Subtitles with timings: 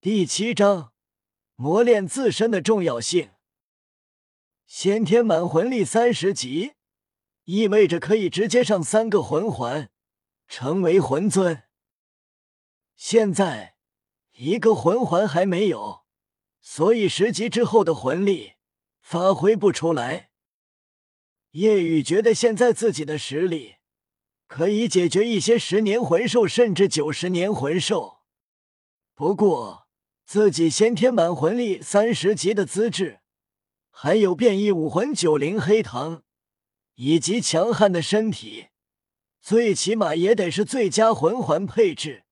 [0.00, 0.92] 第七章，
[1.56, 3.32] 磨练自身的重要性。
[4.64, 6.74] 先天满魂力三十级，
[7.42, 9.90] 意味着可以直接上三个魂环，
[10.46, 11.64] 成为魂尊。
[12.94, 13.74] 现在
[14.34, 16.04] 一个魂环还没有，
[16.60, 18.52] 所以十级之后的魂力
[19.00, 20.30] 发挥不出来。
[21.50, 23.78] 叶雨觉得现在自己的实力
[24.46, 28.20] 可以解决一些十年魂兽甚至九十年魂兽，
[29.16, 29.87] 不过
[30.28, 33.20] 自己先天满魂力三十级的资质。
[33.88, 36.22] 还有变异武魂九灵黑糖，
[36.96, 38.66] 以及强悍的身体，
[39.40, 42.24] 最起码也得是最佳魂环配置，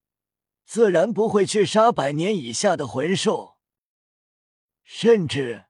[0.67, 3.57] 自然不会去杀百年以下的魂兽，
[4.85, 5.65] 甚至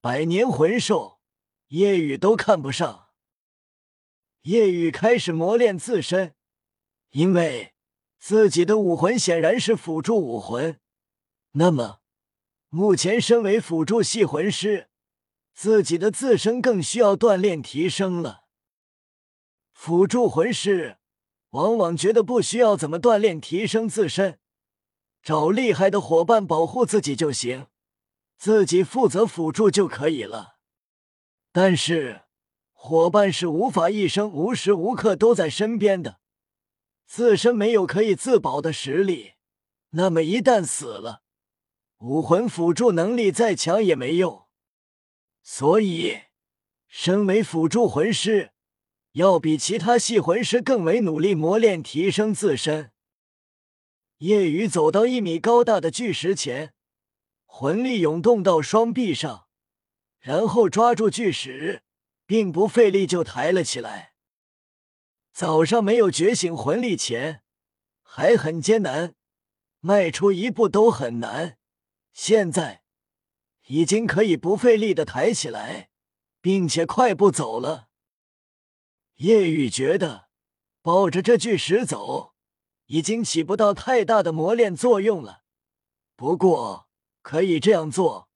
[0.00, 1.20] 百年魂兽，
[1.68, 3.10] 叶雨都看不上。
[4.42, 6.34] 夜雨开始磨练自身，
[7.10, 7.74] 因为
[8.18, 10.80] 自己的武魂显然是辅助武魂，
[11.52, 12.00] 那么
[12.68, 14.88] 目前身为辅助系魂师。
[15.52, 18.44] 自己的自身更需要锻炼提升了。
[19.72, 20.96] 辅助魂师
[21.50, 24.38] 往往觉得不需要怎么锻炼提升自身，
[25.22, 27.66] 找厉害的伙伴保护自己就行，
[28.38, 30.56] 自己负责辅助就可以了。
[31.52, 32.22] 但是
[32.72, 36.20] 伙伴是无法一生无时无刻都在身边的，
[37.04, 39.32] 自身没有可以自保的实力，
[39.90, 41.22] 那么一旦死了，
[42.00, 44.46] 武魂辅助能力再强也没用。
[45.42, 46.22] 所以，
[46.86, 48.52] 身为辅助魂师，
[49.12, 52.92] 要比其他系魂师更为努力磨练提升自身。
[54.18, 56.72] 夜雨走到一米高大的巨石前，
[57.44, 59.46] 魂力涌动到双臂上，
[60.18, 61.82] 然后抓住巨石，
[62.24, 64.14] 并不费力就抬了起来。
[65.32, 67.42] 早上没有觉醒魂力前，
[68.02, 69.14] 还很艰难，
[69.80, 71.58] 迈出一步都很难。
[72.12, 72.80] 现在。
[73.66, 75.90] 已经可以不费力的抬起来，
[76.40, 77.86] 并且快步走了。
[79.18, 80.28] 叶雨觉得
[80.82, 82.32] 抱着这巨石走
[82.86, 85.44] 已经起不到太大的磨练作用了，
[86.16, 86.88] 不过
[87.22, 88.28] 可以这样做。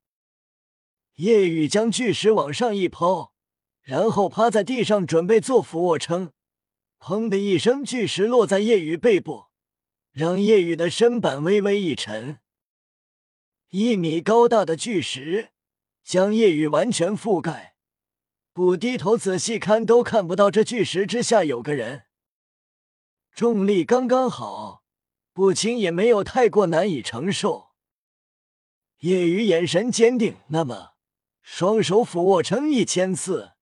[1.15, 3.34] 叶雨将巨石往上一抛，
[3.81, 6.31] 然后趴在地上准备做俯卧撑。
[7.00, 9.47] 砰的一声，巨石落在叶雨背部，
[10.12, 12.38] 让叶雨的身板微微一沉。
[13.76, 15.50] 一米高大的巨石
[16.04, 17.74] 将夜雨完全覆盖，
[18.52, 22.04] 不低头仔细看都看不到这巨石之下有个人。
[23.32, 24.84] 重力刚刚好，
[25.32, 27.70] 不轻也没有太过难以承受。
[29.00, 30.92] 夜雨眼神坚定，那么
[31.42, 33.54] 双手俯卧撑一千次。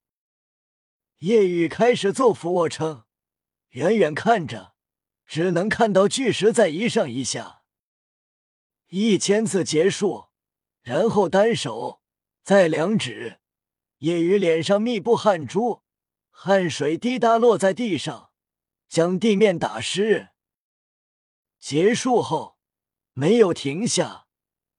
[1.20, 3.04] 夜雨开始做俯卧撑，
[3.70, 4.74] 远远看着，
[5.24, 7.61] 只能看到巨石在一上一下。
[8.94, 10.26] 一千次结束，
[10.82, 12.02] 然后单手，
[12.44, 13.38] 再两指，
[14.00, 15.80] 夜雨脸上密布汗珠，
[16.28, 18.32] 汗水滴答落在地上，
[18.90, 20.28] 将地面打湿。
[21.58, 22.58] 结束后，
[23.14, 24.26] 没有停下，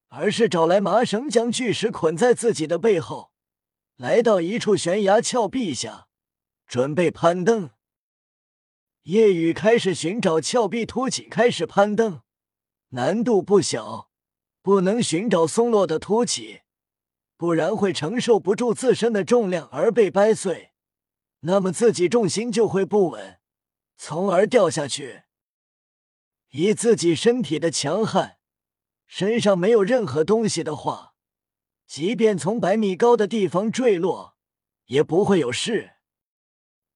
[0.06, 3.32] 而是找来麻绳，将巨石捆在自己的背后，
[3.96, 6.06] 来到一处悬崖峭壁下，
[6.68, 7.70] 准备攀登。
[9.02, 12.22] 夜雨开始寻找峭壁凸起，开始攀登。
[12.94, 14.08] 难度不小，
[14.62, 16.60] 不能寻找松落的凸起，
[17.36, 20.70] 不然会承受不住自身的重量而被掰碎，
[21.40, 23.40] 那么自己重心就会不稳，
[23.96, 25.24] 从而掉下去。
[26.50, 28.38] 以自己身体的强悍，
[29.08, 31.14] 身上没有任何东西的话，
[31.88, 34.36] 即便从百米高的地方坠落，
[34.84, 35.94] 也不会有事。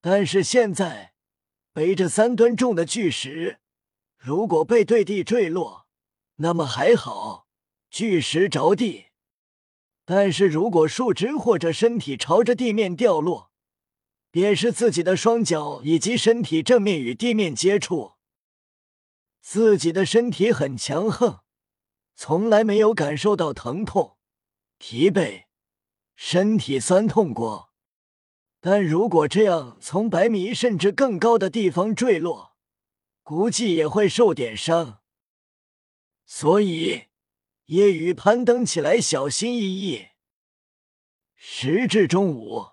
[0.01, 1.15] 但是现在
[1.73, 3.59] 背着三吨重的巨石，
[4.17, 5.88] 如果被对地坠落，
[6.41, 7.47] 那么还好，
[7.91, 9.07] 巨石着地。
[10.05, 13.51] 但是如果树枝或者身体朝着地面掉落，
[14.31, 18.13] 便是自己的双脚以及身体正面与地面接触。
[19.41, 21.41] 自己的身体很强横，
[22.15, 24.17] 从来没有感受到疼痛、
[24.79, 25.45] 疲惫、
[26.15, 27.73] 身体酸痛过。
[28.61, 32.57] 但如果这样从百米甚至更高的地方坠落，
[33.23, 35.01] 估计也会受点伤。
[36.31, 37.05] 所以，
[37.65, 40.09] 夜雨攀登起来小心翼翼。
[41.35, 42.67] 时至中午，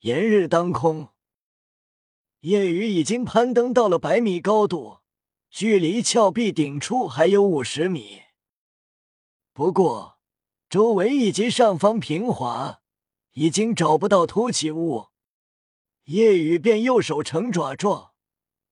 [0.00, 1.08] 炎日当空，
[2.40, 4.98] 夜雨已经攀登到了百米高度，
[5.48, 8.24] 距离峭壁顶处还有五十米。
[9.54, 10.18] 不过，
[10.68, 12.82] 周围以及上方平滑，
[13.32, 15.06] 已经找不到凸起物。
[16.04, 18.12] 夜雨便右手成爪状，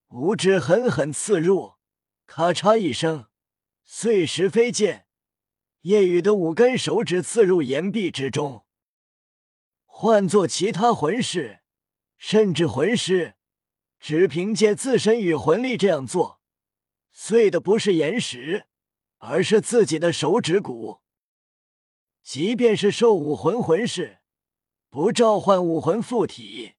[0.09, 1.77] 五指狠狠刺入，
[2.27, 3.30] 咔嚓一声。
[3.93, 5.05] 碎石飞溅，
[5.81, 8.65] 夜雨的五根手指刺入岩壁之中。
[9.85, 11.63] 换做其他魂师，
[12.17, 13.35] 甚至魂师，
[13.99, 16.41] 只凭借自身与魂力这样做，
[17.11, 18.69] 碎的不是岩石，
[19.19, 21.01] 而是自己的手指骨。
[22.23, 24.21] 即便是兽武魂魂师，
[24.89, 26.75] 不召唤武魂附体，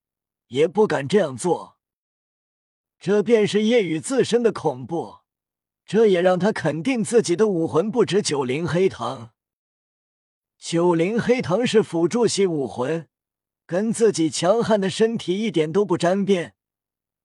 [0.48, 1.78] 也不敢这样做。
[2.98, 5.20] 这便是夜雨自身的恐怖，
[5.86, 9.31] 这也让他肯定自己的武魂不止九灵黑糖。
[10.57, 13.07] 九灵黑糖是辅助系武魂。
[13.68, 16.56] 跟自己强悍的身体一点都不沾边，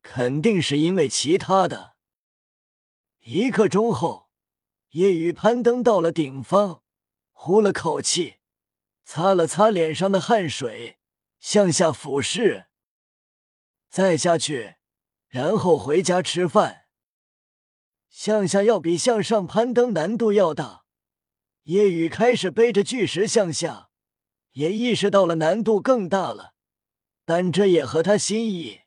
[0.01, 1.97] 肯定是因为其他的。
[3.25, 4.29] 一刻钟后，
[4.91, 6.83] 夜雨攀登到了顶峰，
[7.33, 8.37] 呼了口气，
[9.05, 10.99] 擦了擦脸上的汗水，
[11.41, 12.67] 向下俯视，
[13.91, 14.77] 再下去，
[15.27, 16.86] 然后回家吃饭。
[18.17, 20.87] 向下要比向上攀登难度要大，
[21.65, 23.91] 夜雨开始背着巨石向下。
[24.53, 26.55] 也意识到了难度更大了，
[27.27, 28.81] 但这也合他心意。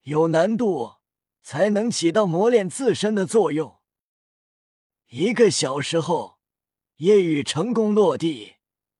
[0.00, 0.94] 有难度
[1.44, 3.78] 才能起到磨练自身的作用。
[5.10, 6.40] 一个小时后，
[6.96, 8.54] 夜雨成功落地，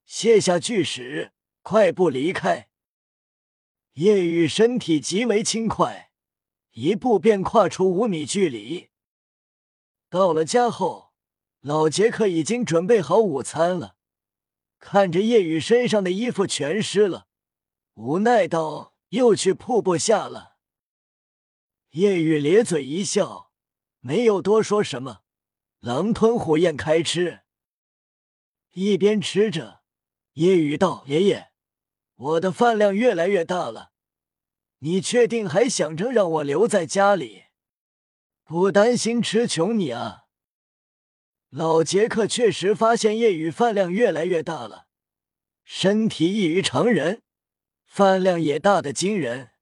[0.06, 1.32] 卸下巨石，
[1.62, 2.68] 快步离开。
[3.94, 6.12] 夜雨身体极为轻快，
[6.70, 8.91] 一步便跨出五米距离。
[10.12, 11.14] 到了家后，
[11.60, 13.96] 老杰克已经准备好午餐了。
[14.78, 17.28] 看着叶雨身上的衣服全湿了，
[17.94, 20.58] 无奈道：“又去瀑布下了。”
[21.92, 23.52] 叶雨咧嘴一笑，
[24.00, 25.22] 没有多说什么，
[25.80, 27.44] 狼吞虎咽开吃。
[28.72, 29.80] 一边吃着，
[30.34, 31.52] 叶雨道：“爷爷，
[32.16, 33.92] 我的饭量越来越大了，
[34.80, 37.44] 你确定还想着让我留在家里？
[38.52, 40.24] 不担心吃穷你啊？”
[41.48, 44.88] 老杰克确实发现夜雨饭量越来越大了，
[45.64, 47.22] 身体异于常人，
[47.86, 49.52] 饭量也大的惊人。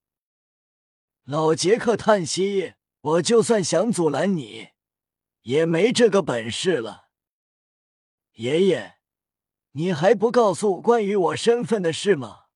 [1.22, 4.70] 老杰克叹息：“我就算想阻拦你，
[5.42, 7.10] 也没这个本事了。”
[8.34, 8.96] 爷爷，
[9.70, 12.46] 你还不告诉关于我身份的事吗？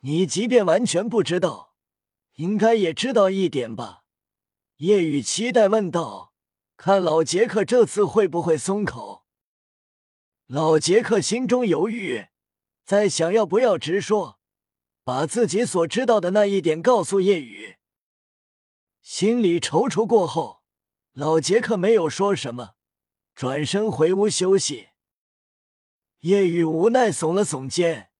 [0.00, 1.74] 你即便完全不知道，
[2.36, 4.03] 应该也知道一点吧？
[4.76, 6.32] 叶雨期待问道。
[6.76, 9.24] 看老杰克这次会不会松口？
[10.46, 12.26] 老杰克心中犹豫，
[12.84, 14.40] 在想要不要直说，
[15.04, 17.76] 把自己所知道的那一点告诉叶雨。
[19.00, 20.64] 心里踌躇过后，
[21.12, 22.74] 老杰克没有说什么，
[23.34, 24.88] 转身回屋休息。
[26.20, 28.10] 叶雨无奈耸了耸肩，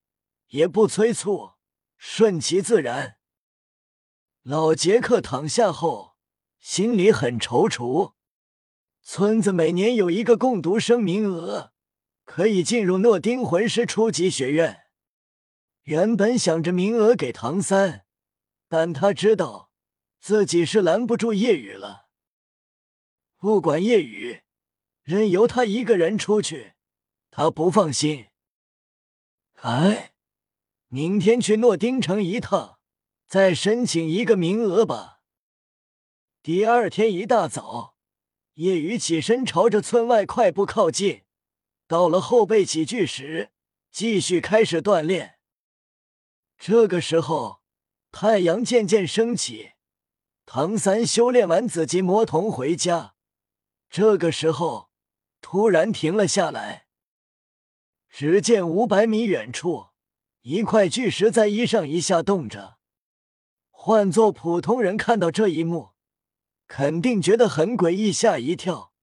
[0.47, 1.51] 也不催促，
[1.97, 3.17] 顺其自然。
[4.43, 6.14] 老杰克躺下后，
[6.67, 8.13] 心里很踌躇。
[9.03, 11.71] 村子每年有一个共读生名额，
[12.23, 14.85] 可以进入诺丁魂师初级学院。
[15.83, 18.07] 原本想着名额给唐三，
[18.67, 19.69] 但他知道
[20.19, 22.07] 自己是拦不住夜雨了。
[23.37, 24.41] 不管夜雨，
[25.03, 26.73] 任由他一个人出去，
[27.29, 28.25] 他不放心。
[29.61, 30.13] 哎，
[30.87, 32.79] 明天去诺丁城一趟，
[33.27, 35.14] 再申请一个名额吧。
[36.45, 37.95] 第二天一大早。
[38.53, 41.23] 叶雨起身，朝着村外快步靠近。
[41.87, 43.49] 到了后背起巨石，
[43.89, 45.39] 继续开始锻炼。
[46.59, 47.63] 这个时候，
[48.11, 49.71] 太阳渐渐升起。
[50.45, 53.15] 唐三修炼完紫极魔童回家，
[53.89, 54.91] 这个时候
[55.41, 56.85] 突然停了下来。
[58.07, 59.87] 只见五百米远处，
[60.43, 62.77] 一块巨石在一上一下动着。
[63.71, 65.94] 换做普通人看到这一幕。
[66.67, 68.93] 肯定觉得很诡异，吓一跳。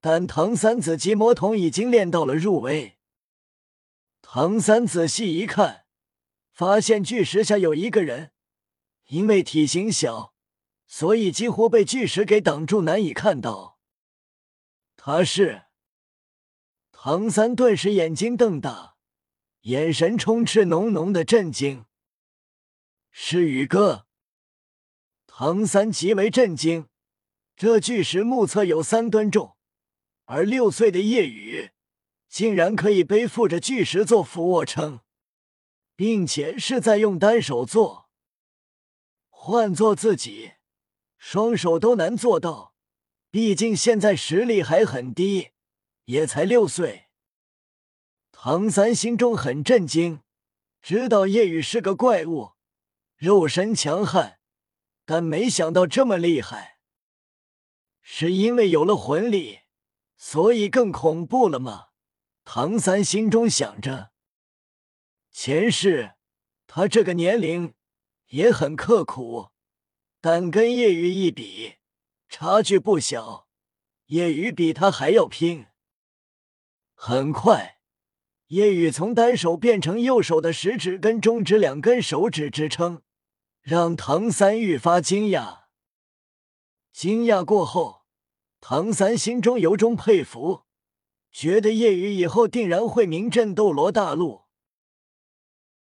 [0.00, 2.98] 但唐三子极魔童已经练到了入微。
[4.20, 5.86] 唐三仔细一看，
[6.52, 8.32] 发现巨石下有一个人，
[9.06, 10.34] 因为体型小，
[10.86, 13.78] 所以几乎被巨石给挡住，难以看到。
[14.96, 15.64] 他是
[16.92, 18.96] 唐三，顿时眼睛瞪大，
[19.62, 21.86] 眼神充斥浓浓的震惊。
[23.10, 24.06] 是宇哥。
[25.36, 26.86] 唐三极为震惊，
[27.56, 29.56] 这巨石目测有三吨重，
[30.26, 31.72] 而六岁的夜雨
[32.28, 35.00] 竟然可以背负着巨石做俯卧撑，
[35.96, 38.08] 并且是在用单手做。
[39.28, 40.52] 换做自己，
[41.18, 42.76] 双手都难做到，
[43.32, 45.50] 毕竟现在实力还很低，
[46.04, 47.06] 也才六岁。
[48.30, 50.20] 唐三心中很震惊，
[50.80, 52.52] 知道夜雨是个怪物，
[53.16, 54.38] 肉身强悍。
[55.04, 56.78] 但没想到这么厉害，
[58.00, 59.60] 是因为有了魂力，
[60.16, 61.88] 所以更恐怖了吗？
[62.44, 64.12] 唐三心中想着。
[65.30, 66.14] 前世
[66.66, 67.74] 他这个年龄
[68.28, 69.50] 也很刻苦，
[70.20, 71.74] 但跟叶雨一比，
[72.28, 73.48] 差距不小。
[74.06, 75.66] 叶雨比他还要拼。
[76.94, 77.78] 很快，
[78.48, 83.02] 叶雨从单手变成右手的食指跟中指两根手指支撑，
[83.64, 85.60] 让唐三愈发惊讶。
[86.92, 88.02] 惊讶过后，
[88.60, 90.64] 唐三心中由衷佩服，
[91.32, 94.43] 觉得叶雨以后定然会名震斗罗大陆。